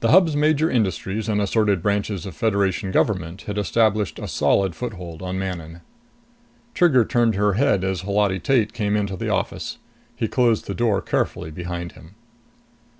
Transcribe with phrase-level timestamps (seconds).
[0.00, 5.22] The Hub's major industries and assorted branches of Federation government had established a solid foothold
[5.22, 5.80] on Manon.
[6.74, 9.78] Trigger turned her head as Holati Tate came into the office.
[10.16, 12.16] He closed the door carefully behind him.